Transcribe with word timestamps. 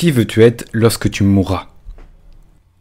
Qui 0.00 0.12
veux-tu 0.12 0.42
être 0.42 0.64
lorsque 0.72 1.10
tu 1.10 1.24
mourras? 1.24 1.66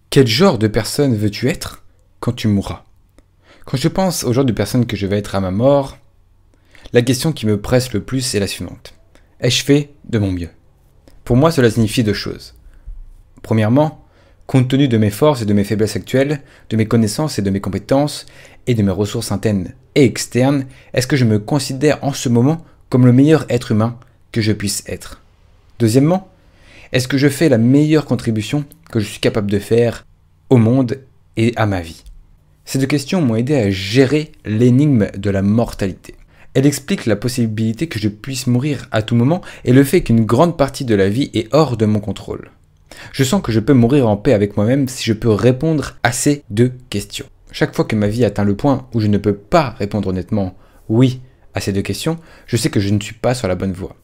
Quel 0.09 0.25
genre 0.25 0.57
de 0.57 0.69
personne 0.69 1.17
veux-tu 1.17 1.49
être 1.49 1.83
quand 2.21 2.31
tu 2.31 2.47
mourras? 2.47 2.85
Quand 3.65 3.75
je 3.75 3.89
pense 3.89 4.23
au 4.23 4.31
genre 4.31 4.45
de 4.45 4.53
personne 4.53 4.85
que 4.85 4.95
je 4.95 5.05
vais 5.05 5.17
être 5.17 5.35
à 5.35 5.41
ma 5.41 5.51
mort, 5.51 5.97
la 6.93 7.01
question 7.01 7.33
qui 7.33 7.45
me 7.45 7.59
presse 7.59 7.91
le 7.91 8.01
plus 8.01 8.35
est 8.35 8.39
la 8.39 8.47
suivante. 8.47 8.93
Ai-je 9.41 9.65
fait 9.65 9.89
de 10.05 10.17
mon 10.17 10.31
mieux? 10.31 10.47
Pour 11.25 11.35
moi, 11.35 11.51
cela 11.51 11.69
signifie 11.69 12.05
deux 12.05 12.13
choses. 12.13 12.55
Premièrement, 13.41 14.05
compte 14.47 14.69
tenu 14.69 14.87
de 14.87 14.97
mes 14.97 15.11
forces 15.11 15.41
et 15.41 15.45
de 15.45 15.53
mes 15.53 15.65
faiblesses 15.65 15.97
actuelles, 15.97 16.39
de 16.69 16.77
mes 16.77 16.87
connaissances 16.87 17.37
et 17.37 17.41
de 17.41 17.49
mes 17.49 17.59
compétences, 17.59 18.27
et 18.65 18.75
de 18.75 18.81
mes 18.81 18.91
ressources 18.91 19.33
internes 19.33 19.73
et 19.95 20.05
externes, 20.05 20.67
est-ce 20.93 21.05
que 21.05 21.17
je 21.17 21.25
me 21.25 21.37
considère 21.37 22.01
en 22.01 22.13
ce 22.13 22.29
moment 22.29 22.63
comme 22.87 23.05
le 23.05 23.11
meilleur 23.11 23.45
être 23.49 23.73
humain 23.73 23.99
que 24.31 24.39
je 24.39 24.53
puisse 24.53 24.85
être? 24.87 25.21
Deuxièmement, 25.79 26.29
est-ce 26.91 27.07
que 27.07 27.17
je 27.17 27.27
fais 27.27 27.49
la 27.49 27.59
meilleure 27.59 28.05
contribution 28.05 28.65
que 28.89 28.99
je 28.99 29.05
suis 29.05 29.19
capable 29.19 29.51
de 29.51 29.59
faire 29.59 30.07
au 30.49 30.57
monde 30.57 30.99
et 31.37 31.53
à 31.55 31.67
ma 31.67 31.81
vie? 31.81 32.03
Ces 32.65 32.79
deux 32.79 32.87
questions 32.87 33.21
m'ont 33.21 33.35
aidé 33.35 33.55
à 33.55 33.69
gérer 33.69 34.31
l'énigme 34.43 35.07
de 35.15 35.29
la 35.29 35.43
mortalité. 35.43 36.15
Elle 36.55 36.65
explique 36.65 37.05
la 37.05 37.15
possibilité 37.15 37.87
que 37.87 37.99
je 37.99 38.09
puisse 38.09 38.47
mourir 38.47 38.87
à 38.91 39.03
tout 39.03 39.15
moment 39.15 39.41
et 39.65 39.73
le 39.73 39.83
fait 39.83 40.01
qu'une 40.01 40.25
grande 40.25 40.57
partie 40.57 40.83
de 40.83 40.95
la 40.95 41.09
vie 41.09 41.29
est 41.35 41.47
hors 41.53 41.77
de 41.77 41.85
mon 41.85 41.99
contrôle. 41.99 42.49
Je 43.11 43.23
sens 43.23 43.41
que 43.43 43.51
je 43.51 43.59
peux 43.59 43.73
mourir 43.73 44.07
en 44.07 44.17
paix 44.17 44.33
avec 44.33 44.57
moi-même 44.57 44.87
si 44.87 45.03
je 45.03 45.13
peux 45.13 45.29
répondre 45.29 45.97
à 46.01 46.11
ces 46.11 46.43
deux 46.49 46.73
questions. 46.89 47.27
Chaque 47.51 47.75
fois 47.75 47.85
que 47.85 47.95
ma 47.95 48.07
vie 48.07 48.25
atteint 48.25 48.43
le 48.43 48.55
point 48.55 48.87
où 48.95 48.99
je 48.99 49.07
ne 49.07 49.19
peux 49.19 49.35
pas 49.35 49.75
répondre 49.77 50.09
honnêtement 50.09 50.55
oui 50.89 51.21
à 51.53 51.61
ces 51.61 51.71
deux 51.71 51.83
questions, 51.83 52.17
je 52.47 52.57
sais 52.57 52.69
que 52.69 52.79
je 52.79 52.89
ne 52.89 52.99
suis 52.99 53.15
pas 53.15 53.35
sur 53.35 53.47
la 53.47 53.55
bonne 53.55 53.73
voie. 53.73 53.95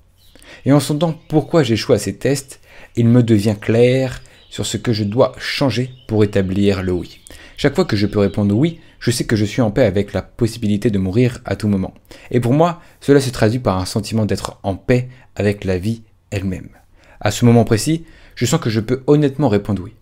Et 0.66 0.72
en 0.72 0.80
sondant 0.80 1.14
pourquoi 1.28 1.64
j'échoue 1.64 1.94
à 1.94 2.00
ces 2.00 2.16
tests, 2.16 2.60
il 2.96 3.08
me 3.08 3.24
devient 3.24 3.56
clair 3.60 4.22
sur 4.50 4.66
ce 4.66 4.78
que 4.78 4.94
je 4.94 5.04
dois 5.04 5.34
changer 5.38 5.92
pour 6.08 6.24
établir 6.24 6.82
le 6.82 6.94
oui. 6.94 7.20
Chaque 7.58 7.76
fois 7.76 7.86
que 7.86 7.96
je 7.96 8.08
peux 8.08 8.20
répondre 8.20 8.56
oui, 8.56 8.80
je 9.00 9.12
sais 9.12 9.26
que 9.26 9.36
je 9.36 9.46
suis 9.46 9.62
en 9.62 9.72
paix 9.72 9.86
avec 9.86 10.14
la 10.14 10.22
possibilité 10.22 10.90
de 10.90 10.98
mourir 10.98 11.40
à 11.46 11.56
tout 11.56 11.68
moment. 11.68 11.94
Et 12.32 12.40
pour 12.40 12.54
moi, 12.54 12.82
cela 13.02 13.20
se 13.20 13.30
traduit 13.30 13.60
par 13.60 13.78
un 13.78 13.86
sentiment 13.86 14.26
d'être 14.26 14.60
en 14.64 14.76
paix 14.76 15.10
avec 15.36 15.64
la 15.64 15.78
vie 15.78 16.02
elle-même. 16.32 16.70
À 17.20 17.32
ce 17.32 17.46
moment 17.46 17.66
précis, 17.66 18.06
je 18.36 18.46
sens 18.46 18.60
que 18.60 18.70
je 18.70 18.80
peux 18.80 19.04
honnêtement 19.08 19.50
répondre 19.50 19.84
oui. 19.84 19.94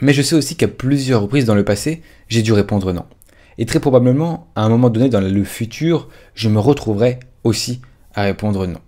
Mais 0.00 0.12
je 0.12 0.22
sais 0.22 0.36
aussi 0.36 0.56
qu'à 0.56 0.68
plusieurs 0.68 1.22
reprises 1.22 1.44
dans 1.44 1.54
le 1.54 1.64
passé, 1.64 2.02
j'ai 2.28 2.42
dû 2.42 2.52
répondre 2.52 2.92
non. 2.92 3.06
Et 3.58 3.66
très 3.66 3.80
probablement, 3.80 4.48
à 4.54 4.62
un 4.62 4.68
moment 4.68 4.90
donné 4.90 5.08
dans 5.08 5.20
le 5.20 5.44
futur, 5.44 6.08
je 6.34 6.48
me 6.48 6.58
retrouverai 6.58 7.18
aussi 7.44 7.80
à 8.14 8.22
répondre 8.22 8.66
non. 8.66 8.80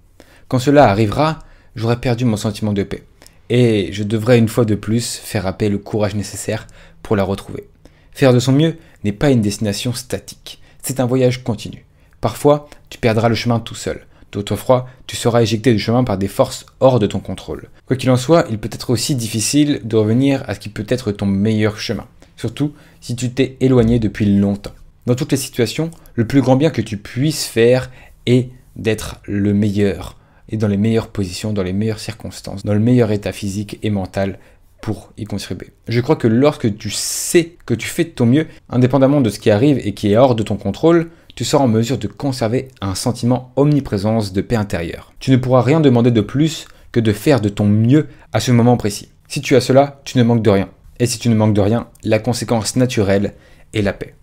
Quand 0.52 0.58
cela 0.58 0.90
arrivera, 0.90 1.38
j'aurai 1.76 1.96
perdu 1.96 2.26
mon 2.26 2.36
sentiment 2.36 2.74
de 2.74 2.82
paix. 2.82 3.04
Et 3.48 3.90
je 3.90 4.02
devrais 4.02 4.36
une 4.36 4.50
fois 4.50 4.66
de 4.66 4.74
plus 4.74 5.16
faire 5.16 5.46
appel 5.46 5.74
au 5.74 5.78
courage 5.78 6.14
nécessaire 6.14 6.66
pour 7.02 7.16
la 7.16 7.24
retrouver. 7.24 7.70
Faire 8.10 8.34
de 8.34 8.38
son 8.38 8.52
mieux 8.52 8.76
n'est 9.02 9.12
pas 9.12 9.30
une 9.30 9.40
destination 9.40 9.94
statique, 9.94 10.60
c'est 10.82 11.00
un 11.00 11.06
voyage 11.06 11.42
continu. 11.42 11.86
Parfois, 12.20 12.68
tu 12.90 12.98
perdras 12.98 13.30
le 13.30 13.34
chemin 13.34 13.60
tout 13.60 13.74
seul. 13.74 14.04
D'autres 14.30 14.56
fois, 14.56 14.86
tu 15.06 15.16
seras 15.16 15.40
éjecté 15.40 15.72
du 15.72 15.78
chemin 15.78 16.04
par 16.04 16.18
des 16.18 16.28
forces 16.28 16.66
hors 16.80 16.98
de 16.98 17.06
ton 17.06 17.20
contrôle. 17.20 17.70
Quoi 17.86 17.96
qu'il 17.96 18.10
en 18.10 18.18
soit, 18.18 18.44
il 18.50 18.58
peut 18.58 18.68
être 18.70 18.90
aussi 18.90 19.14
difficile 19.14 19.80
de 19.84 19.96
revenir 19.96 20.44
à 20.48 20.54
ce 20.54 20.60
qui 20.60 20.68
peut 20.68 20.84
être 20.86 21.12
ton 21.12 21.24
meilleur 21.24 21.80
chemin, 21.80 22.04
surtout 22.36 22.74
si 23.00 23.16
tu 23.16 23.30
t'es 23.30 23.56
éloigné 23.60 23.98
depuis 23.98 24.26
longtemps. 24.26 24.74
Dans 25.06 25.14
toutes 25.14 25.32
les 25.32 25.38
situations, 25.38 25.90
le 26.14 26.26
plus 26.26 26.42
grand 26.42 26.56
bien 26.56 26.68
que 26.68 26.82
tu 26.82 26.98
puisses 26.98 27.46
faire 27.46 27.90
est 28.26 28.50
d'être 28.76 29.18
le 29.24 29.54
meilleur, 29.54 30.18
et 30.52 30.56
dans 30.56 30.68
les 30.68 30.76
meilleures 30.76 31.08
positions, 31.08 31.52
dans 31.52 31.64
les 31.64 31.72
meilleures 31.72 31.98
circonstances, 31.98 32.64
dans 32.64 32.74
le 32.74 32.80
meilleur 32.80 33.10
état 33.10 33.32
physique 33.32 33.78
et 33.82 33.90
mental 33.90 34.38
pour 34.80 35.12
y 35.16 35.24
contribuer. 35.24 35.70
Je 35.88 36.00
crois 36.00 36.16
que 36.16 36.28
lorsque 36.28 36.76
tu 36.76 36.90
sais 36.90 37.56
que 37.66 37.74
tu 37.74 37.88
fais 37.88 38.04
de 38.04 38.10
ton 38.10 38.26
mieux, 38.26 38.46
indépendamment 38.68 39.20
de 39.20 39.30
ce 39.30 39.38
qui 39.38 39.50
arrive 39.50 39.80
et 39.82 39.94
qui 39.94 40.12
est 40.12 40.16
hors 40.16 40.34
de 40.34 40.42
ton 40.42 40.56
contrôle, 40.56 41.10
tu 41.34 41.44
seras 41.44 41.64
en 41.64 41.68
mesure 41.68 41.98
de 41.98 42.08
conserver 42.08 42.68
un 42.80 42.94
sentiment 42.94 43.52
omniprésence 43.56 44.32
de 44.32 44.42
paix 44.42 44.56
intérieure. 44.56 45.12
Tu 45.18 45.30
ne 45.30 45.36
pourras 45.36 45.62
rien 45.62 45.80
demander 45.80 46.10
de 46.10 46.20
plus 46.20 46.66
que 46.90 47.00
de 47.00 47.12
faire 47.12 47.40
de 47.40 47.48
ton 47.48 47.64
mieux 47.64 48.08
à 48.32 48.40
ce 48.40 48.52
moment 48.52 48.76
précis. 48.76 49.08
Si 49.28 49.40
tu 49.40 49.56
as 49.56 49.62
cela, 49.62 50.02
tu 50.04 50.18
ne 50.18 50.22
manques 50.22 50.42
de 50.42 50.50
rien. 50.50 50.68
Et 50.98 51.06
si 51.06 51.18
tu 51.18 51.30
ne 51.30 51.34
manques 51.34 51.54
de 51.54 51.60
rien, 51.62 51.88
la 52.04 52.18
conséquence 52.18 52.76
naturelle 52.76 53.32
est 53.72 53.82
la 53.82 53.94
paix. 53.94 54.14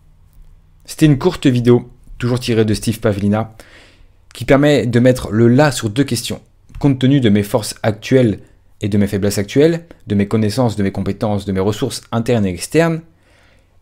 C'était 0.85 1.07
une 1.07 1.17
courte 1.17 1.47
vidéo, 1.47 1.89
toujours 2.19 2.39
tirée 2.39 2.65
de 2.65 2.73
Steve 2.73 2.99
Pavlina, 2.99 3.55
qui 4.39 4.45
permet 4.45 4.85
de 4.85 4.99
mettre 5.01 5.31
le 5.31 5.49
là 5.49 5.69
sur 5.69 5.89
deux 5.89 6.05
questions. 6.05 6.39
Compte 6.79 6.97
tenu 6.97 7.19
de 7.19 7.27
mes 7.27 7.43
forces 7.43 7.75
actuelles 7.83 8.39
et 8.79 8.87
de 8.87 8.97
mes 8.97 9.05
faiblesses 9.05 9.37
actuelles, 9.37 9.83
de 10.07 10.15
mes 10.15 10.29
connaissances, 10.29 10.77
de 10.77 10.83
mes 10.83 10.93
compétences, 10.93 11.43
de 11.43 11.51
mes 11.51 11.59
ressources 11.59 12.03
internes 12.13 12.45
et 12.45 12.49
externes, 12.49 13.01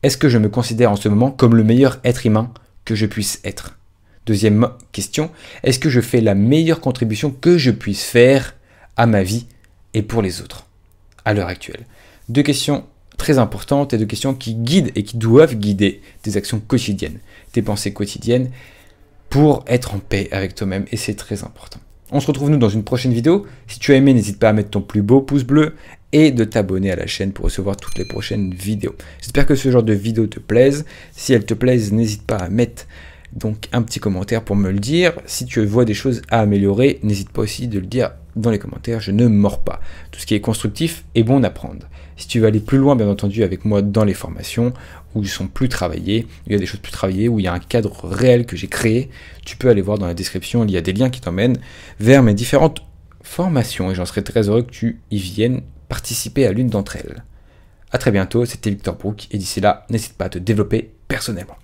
est-ce 0.01 0.17
que 0.17 0.29
je 0.29 0.39
me 0.39 0.49
considère 0.49 0.91
en 0.91 0.95
ce 0.95 1.09
moment 1.09 1.29
comme 1.29 1.55
le 1.55 1.63
meilleur 1.63 1.99
être 2.03 2.25
humain 2.25 2.51
que 2.85 2.95
je 2.95 3.05
puisse 3.05 3.39
être? 3.43 3.77
Deuxième 4.25 4.67
question, 4.93 5.29
est-ce 5.61 5.77
que 5.77 5.91
je 5.91 6.01
fais 6.01 6.21
la 6.21 6.33
meilleure 6.33 6.81
contribution 6.81 7.29
que 7.29 7.59
je 7.59 7.69
puisse 7.69 8.03
faire 8.03 8.55
à 8.95 9.05
ma 9.05 9.21
vie 9.21 9.45
et 9.93 10.01
pour 10.01 10.23
les 10.23 10.41
autres? 10.41 10.65
À 11.23 11.35
l'heure 11.35 11.49
actuelle. 11.49 11.85
Deux 12.29 12.41
questions 12.41 12.83
très 13.19 13.37
importantes 13.37 13.93
et 13.93 13.99
deux 13.99 14.07
questions 14.07 14.33
qui 14.33 14.55
guident 14.55 14.91
et 14.95 15.03
qui 15.03 15.17
doivent 15.17 15.53
guider 15.53 16.01
tes 16.23 16.35
actions 16.35 16.59
quotidiennes, 16.59 17.19
tes 17.51 17.61
pensées 17.61 17.93
quotidiennes 17.93 18.49
pour 19.29 19.63
être 19.67 19.95
en 19.95 19.99
paix 19.99 20.27
avec 20.31 20.55
toi-même 20.55 20.85
et 20.91 20.97
c'est 20.97 21.15
très 21.15 21.43
important. 21.43 21.79
On 22.11 22.21
se 22.21 22.27
retrouve 22.27 22.49
nous 22.49 22.57
dans 22.57 22.69
une 22.69 22.83
prochaine 22.83 23.11
vidéo. 23.11 23.45
Si 23.67 23.79
tu 23.79 23.91
as 23.91 23.95
aimé, 23.95 24.13
n'hésite 24.13 24.39
pas 24.39 24.49
à 24.49 24.53
mettre 24.53 24.69
ton 24.69 24.81
plus 24.81 25.01
beau 25.01 25.21
pouce 25.21 25.43
bleu 25.43 25.75
et 26.13 26.31
de 26.31 26.45
t'abonner 26.45 26.91
à 26.91 26.95
la 26.95 27.05
chaîne 27.05 27.33
pour 27.33 27.45
recevoir 27.45 27.75
toutes 27.75 27.97
les 27.97 28.05
prochaines 28.05 28.53
vidéos. 28.53 28.95
J'espère 29.19 29.45
que 29.45 29.55
ce 29.55 29.69
genre 29.69 29.83
de 29.83 29.93
vidéo 29.93 30.25
te 30.27 30.39
plaise. 30.39 30.85
Si 31.11 31.33
elles 31.33 31.45
te 31.45 31.53
plaisent, 31.53 31.91
n'hésite 31.91 32.23
pas 32.23 32.37
à 32.37 32.49
mettre 32.49 32.87
donc 33.33 33.67
un 33.73 33.81
petit 33.81 33.99
commentaire 33.99 34.43
pour 34.43 34.55
me 34.55 34.71
le 34.71 34.79
dire. 34.79 35.13
Si 35.25 35.45
tu 35.45 35.65
vois 35.65 35.83
des 35.83 35.93
choses 35.93 36.21
à 36.29 36.39
améliorer, 36.39 36.99
n'hésite 37.03 37.29
pas 37.29 37.41
aussi 37.41 37.67
de 37.67 37.79
le 37.79 37.85
dire 37.85 38.11
dans 38.37 38.51
les 38.51 38.59
commentaires. 38.59 38.99
Je 38.99 39.11
ne 39.11 39.27
mords 39.27 39.63
pas. 39.63 39.79
Tout 40.11 40.19
ce 40.19 40.25
qui 40.25 40.35
est 40.35 40.41
constructif 40.41 41.03
est 41.15 41.23
bon 41.23 41.43
à 41.43 41.49
prendre. 41.49 41.87
Si 42.17 42.27
tu 42.27 42.39
veux 42.39 42.47
aller 42.47 42.59
plus 42.59 42.77
loin, 42.77 42.95
bien 42.95 43.07
entendu, 43.07 43.43
avec 43.43 43.63
moi 43.65 43.81
dans 43.81 44.03
les 44.03 44.13
formations, 44.13 44.73
où 45.13 45.21
ils 45.21 45.29
sont 45.29 45.47
plus 45.47 45.69
travaillés, 45.69 46.27
il 46.45 46.53
y 46.53 46.55
a 46.55 46.59
des 46.59 46.65
choses 46.65 46.79
plus 46.79 46.91
travaillées, 46.91 47.29
où 47.29 47.39
il 47.39 47.43
y 47.43 47.47
a 47.47 47.53
un 47.53 47.59
cadre 47.59 48.05
réel 48.05 48.45
que 48.45 48.55
j'ai 48.55 48.67
créé, 48.67 49.09
tu 49.45 49.55
peux 49.55 49.69
aller 49.69 49.81
voir 49.81 49.99
dans 49.99 50.07
la 50.07 50.15
description, 50.15 50.63
il 50.63 50.71
y 50.71 50.77
a 50.77 50.81
des 50.81 50.93
liens 50.93 51.09
qui 51.09 51.21
t'emmènent 51.21 51.57
vers 51.99 52.23
mes 52.23 52.33
différentes 52.33 52.81
formations, 53.21 53.91
et 53.91 53.95
j'en 53.95 54.05
serais 54.05 54.23
très 54.23 54.49
heureux 54.49 54.63
que 54.63 54.71
tu 54.71 55.01
y 55.11 55.17
viennes 55.17 55.61
participer 55.89 56.47
à 56.47 56.51
l'une 56.51 56.69
d'entre 56.69 56.95
elles. 56.95 57.23
A 57.91 57.97
très 57.97 58.11
bientôt, 58.11 58.45
c'était 58.45 58.69
Victor 58.71 58.95
Brook, 58.95 59.27
et 59.31 59.37
d'ici 59.37 59.61
là, 59.61 59.85
n'hésite 59.89 60.13
pas 60.13 60.25
à 60.25 60.29
te 60.29 60.39
développer 60.39 60.91
personnellement. 61.07 61.55